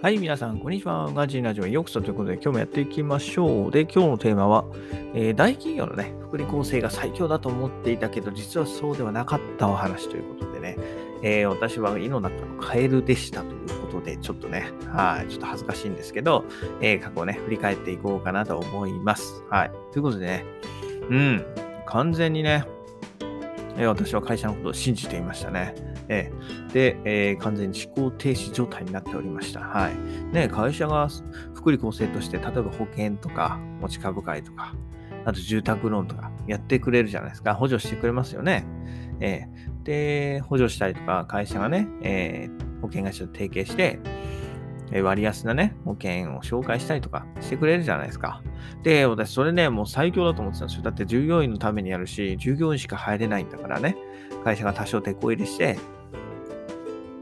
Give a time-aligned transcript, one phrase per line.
[0.00, 1.10] はい、皆さん、こんにちは。
[1.12, 3.70] ガジンラジオへようこそということで、今日もやっていきましょう。
[3.72, 4.64] で、今日のテーマは、
[5.12, 10.76] えー、大企業のね、福利厚生が最強だと思っていたけど、実はそうではなかったお話ということでね、
[11.24, 16.44] えー、私は胃の中のカエルでしたということで、ちょっとね、はい、ちょっと恥ずかしいんですけど、
[16.80, 19.42] えー、過去をね、振り返っていこうかなと思います。
[19.50, 19.72] はい。
[19.92, 20.44] ということでね、
[21.10, 21.44] うん、
[21.86, 22.64] 完全にね、
[23.76, 25.74] え私は会社のことを信じていましたね。
[26.08, 29.60] えー、で、えー、完全に思考停止状態になっておりました。
[29.60, 29.96] はい。
[30.32, 31.08] ね、会社が
[31.54, 34.74] 福利厚生として、例えば保険とか、持ち株会とか、
[35.24, 37.54] あと住宅ローンとかやってくれるじゃないですか。
[37.54, 38.64] 補助してくれますよね。
[39.20, 43.98] えー、で、補助したりとか、会社がね、えー、保険会社と提携して、
[44.92, 48.42] 割安なね、保険を紹介したりとかしてくれるじゃないですか。
[48.82, 50.82] で、私、それね、もう最強だと思ってたんですよ。
[50.82, 53.96] だって従業員のためにやるし、従業員しか入れないんだからね、
[54.44, 55.76] 会社が多少手こ入れして、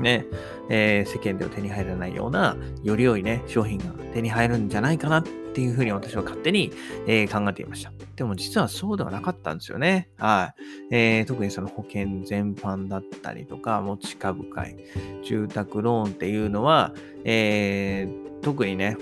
[0.00, 0.26] ね、
[0.68, 6.72] えー、世間では手に入らないような、より良いね、商品が手に入るんじゃないかなっていうふうに私は勝手に、
[7.06, 7.92] えー、考えていました。
[8.16, 10.08] でも実はそうではなかったんですよね。
[10.18, 10.54] は
[10.90, 10.94] い。
[10.94, 14.76] えー、特にその保険全般だったりとか、持ち株会、
[15.24, 16.92] 住宅ローンっていうのは、
[17.24, 18.96] えー、特にね、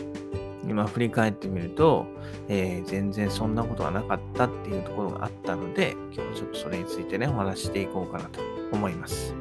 [0.68, 2.06] 今振り返ってみると、
[2.48, 8.40] えー、全然そんなことはなかったっていうところがあったので、今日はちょっとそれについてね、お話していこうかなと
[8.72, 9.34] 思います。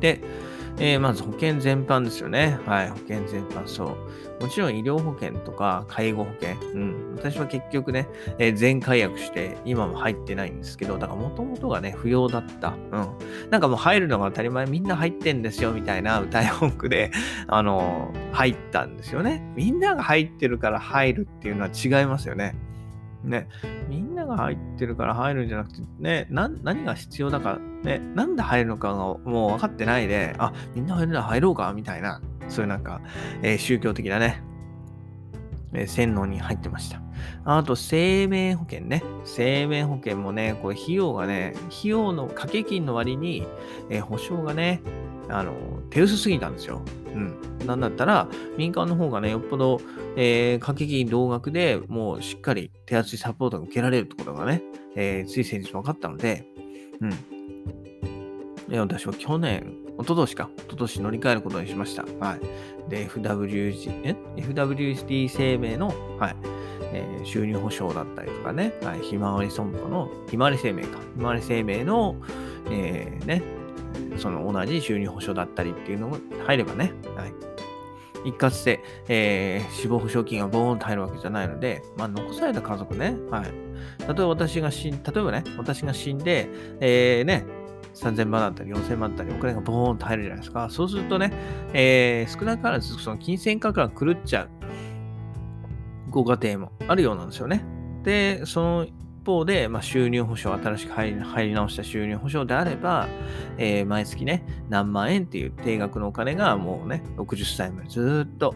[0.00, 0.20] で、
[0.78, 2.58] えー、まず保険全般ですよね。
[2.64, 4.42] はい、保険全般、そう。
[4.42, 6.56] もちろん医療保険とか介護保険。
[6.72, 7.14] うん。
[7.14, 12.74] 私は結局ね、えー、全解約して、今も入ってないんですけど、だからもともとがね、不要だった。
[12.92, 13.08] うん。
[13.50, 17.10] なんかもう入るのが当たり前、みんな入ってんですよ、みたいな歌い文句で、
[17.46, 19.44] あのー、入ったんですよね。
[19.54, 22.54] みんなが入ってるから入るっていうのは違いますよね。
[23.24, 23.48] ね、
[23.88, 29.18] みんなが入ってるから入るんじゃなくて、ね、何が必要だか、ね、なんで入るのかがも
[29.48, 33.00] う分かってないで、あ、みんな入るなら入ろうか、みたいな、そういうなんか、
[33.42, 34.42] えー、宗教的なね、
[35.74, 37.02] えー、洗脳に入ってました。
[37.44, 39.02] あと、生命保険ね。
[39.24, 43.46] 生命保険もね、これ費用がね、費用の掛け金の割に、
[43.90, 44.80] えー、保証がね、
[45.28, 45.54] あの、
[45.90, 46.82] 手薄すぎたんですよ。
[47.14, 47.66] うん。
[47.66, 49.80] なんだったら、民間の方がね、よっぽど、
[50.16, 54.62] えー、掛け金同額でもうしっかり手厚いサポートが受けられるってことがね、
[54.96, 56.46] えー、つい先日分かったので、
[57.00, 58.78] うん。
[58.78, 62.04] 私は去年、一昨年か、一昨年乗り換えることにしました。
[62.24, 62.90] はい。
[62.90, 65.88] で、FWG、え ?FWD 生命の、
[66.18, 66.36] はい。
[66.92, 72.16] えー、収入保障だったりとかね、はい、ひまわり損保の、ひまわり生命か、ひまわり生命の、
[72.70, 73.42] えー、ね、
[74.16, 77.32] その同じ収入保障だったりっていうのも入ればね、はい。
[78.24, 83.44] 一括で、えー、死亡保障金がボーンと入るわけじゃないので、まあ、残された家族ね、はい。
[83.44, 83.50] 例
[84.10, 86.48] えば私が死ん、例えばね、私が死んで、
[86.80, 87.46] えー、ね、
[87.94, 90.68] 3000万だったり4000万だったりお金がボーンと入るじゃないですか。
[90.70, 91.32] そうするとね、
[91.72, 94.50] えー、少なからずその金銭価格が狂っちゃう
[96.10, 97.64] ご家庭もあるようなんですよね。
[98.02, 98.86] で、その
[99.24, 101.14] 方で、まあ、収入保証、新しく入
[101.48, 103.08] り直した収入保証であれば、
[103.58, 108.54] えー、毎月ね、何万円っていう定額のお金がもうね、60歳までずっと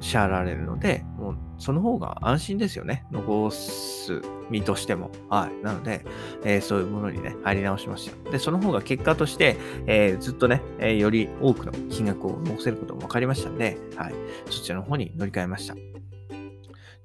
[0.00, 3.04] 支払われるので、もうその方が安心ですよね。
[3.10, 5.10] 残す身としても。
[5.28, 5.64] はい。
[5.64, 6.04] なので、
[6.44, 8.30] えー、そういうものにね、入り直しました。
[8.30, 9.56] で、その方が結果として、
[9.86, 14.14] えー、ずっとね、えー、より多くの金額を残せることも分かりましたんで、はい。
[14.50, 15.74] そちらの方に乗り換えました。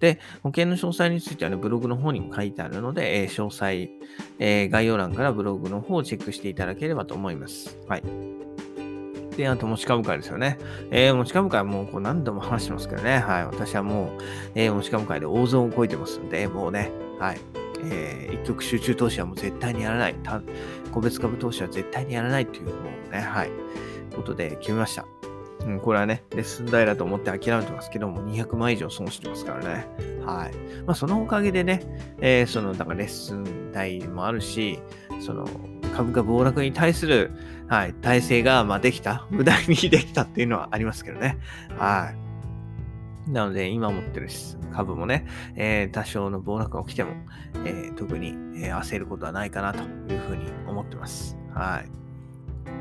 [0.01, 3.89] で、保険の詳細についてはね、ブログの方にも書いてあるので、えー、詳細、
[4.39, 7.77] えー、概要欄からブログの方をチェックしていただければと思います。
[7.87, 8.03] はい。
[9.37, 10.57] で、あと持ち株会ですよね。
[10.89, 13.19] えー、持ち株会もうこう何度も話してますけどね。
[13.19, 13.45] はい。
[13.45, 14.21] 私はもう、
[14.55, 17.39] えー、持ち株会で大損を超えてますんで、もうね、はい。
[17.83, 20.15] えー、一極集中投資はもう絶対にやらない。
[20.91, 22.71] 個別株投資は絶対にやらないっていう、も
[23.07, 23.51] うね、はい。
[24.15, 25.05] ことで決めました。
[25.65, 29.87] うん、これはね、レッスン代だと思って諦めてますけども、200万以上損してますからね。
[30.25, 30.55] はい。
[30.85, 31.81] まあ、そのおかげでね、
[32.19, 34.79] えー、その、だからレッスン代もあるし、
[35.19, 35.45] その、
[35.95, 37.31] 株価暴落に対する、
[37.67, 41.37] はい、体制が、まあ、できた、無駄にできたっていうのはありますけどね。
[41.77, 42.11] は
[43.27, 43.29] い。
[43.31, 44.29] なので、今持ってる
[44.73, 45.25] 株もね、
[45.55, 47.11] えー、多少の暴落が起きても、
[47.65, 51.37] えー、特に、え焦ることはないかなというふうに思ってます。
[51.53, 52.00] はい。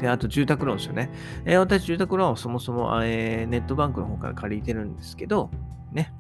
[0.00, 1.10] で、あと住宅ローンですよね。
[1.44, 5.50] えー、私、住宅ローンをそもそも、えー、ネットバンクの方から借りてるんですけど、
[5.92, 6.12] ね。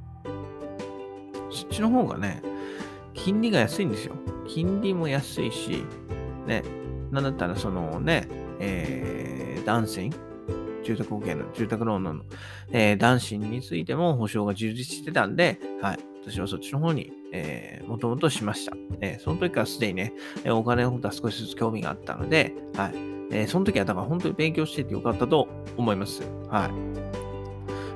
[1.50, 2.42] そっちの方がね、
[3.14, 4.14] 金利が安いんですよ。
[4.46, 5.84] 金利も安いし、
[6.46, 6.62] ね。
[7.10, 8.28] なんだったら、そのね、
[8.60, 10.10] えー、男性
[10.84, 12.20] 住宅保険の、住宅ローンの、
[12.70, 15.98] えー、男子についても保証が充実してたんで、はい。
[16.22, 18.76] 私はそっちの方に、えー、もともとしました。
[19.00, 20.12] えー、その時からすでにね、
[20.46, 23.19] お金のことは少しずつ興味があったので、はい。
[23.30, 26.22] えー、その時はだから本当に勉強しててよかったと思います。
[26.48, 26.70] はい。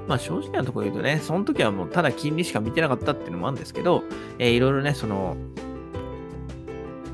[0.09, 4.05] まあ正直なところ言うとね、その時はもうただ金利しか見てなかったっていうのもあるんですけど、
[4.39, 5.37] えー、いろいろね、その、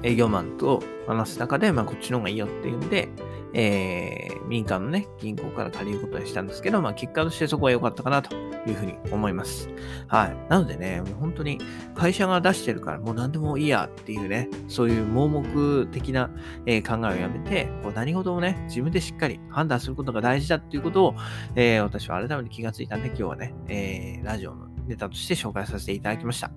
[0.03, 3.09] 営業マンと話す中で、まあこっちの方がいいよっていうんで、
[3.55, 9.69] えー、民間のね、銀行から借りることにしたんですけど、まあ結果としてそこは良かったかなというふうに思います。
[10.09, 10.37] はい。
[10.49, 11.59] なのでね、もう本当に
[11.95, 16.31] 会社が出してるからもう何でもいいやっていうね、そういう盲目的な、
[16.67, 21.15] えー、考えをやめて、こう何事もね、自分でしっかり判断することが大事だっていうことを、
[21.57, 26.51] えー、私は改めて気がついたんで、今日はね、えー、ラジオのネタとして紹介させていただきました。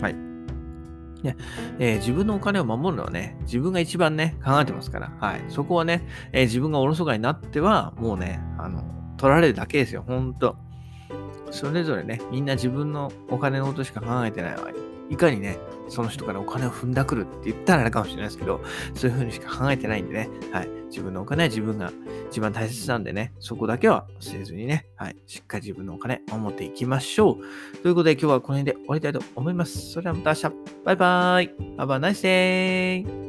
[0.00, 0.27] はい。
[1.22, 1.36] ね
[1.78, 5.44] えー、自分のお金を守るのはね、自分が一番ね、考えてますから、はい。
[5.48, 8.84] そこはね、えー、自分がおろそかになっては、もうね、あの、
[9.16, 10.56] 取られるだけですよ、ほんと。
[11.50, 14.70] それぞれね、みんな自分のお金のことしか考えてないわ
[15.10, 18.60] いかにね、その人からお金を踏んだくるって言ったらあれかもしれないですけど、
[18.94, 20.77] そういうふうにしか考えてないんでね、はい。
[20.88, 21.92] 自分のお金は自分が
[22.30, 25.16] 一番大切なんでね、そこだけは忘れずにね、はい。
[25.26, 27.78] しっかり自分のお金守っていきましょう。
[27.82, 29.90] ということで今日はこの辺で終わりたいと思います。
[29.92, 30.56] それではまた明日。
[30.84, 31.50] バイバーイ。
[31.76, 32.22] Have a nice
[33.04, 33.27] day!